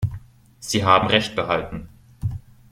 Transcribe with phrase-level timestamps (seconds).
[0.59, 1.87] Sie haben Recht behalten.